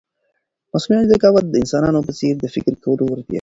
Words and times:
مصنوعي 0.73 1.05
ذکاوت 1.11 1.45
د 1.49 1.55
انسانانو 1.63 2.05
په 2.07 2.11
څېر 2.19 2.33
د 2.39 2.45
فکر 2.55 2.73
کولو 2.83 3.03
وړتیا 3.05 3.19
لري. 3.23 3.29